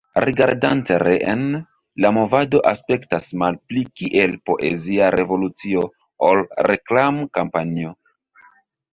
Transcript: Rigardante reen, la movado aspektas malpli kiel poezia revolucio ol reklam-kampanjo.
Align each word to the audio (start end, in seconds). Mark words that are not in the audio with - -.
Rigardante 0.23 0.95
reen, 1.01 1.41
la 2.05 2.09
movado 2.15 2.61
aspektas 2.69 3.27
malpli 3.41 3.83
kiel 4.01 4.33
poezia 4.51 5.09
revolucio 5.17 5.83
ol 6.29 6.41
reklam-kampanjo. 6.69 7.93